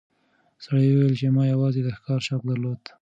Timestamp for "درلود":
2.49-2.81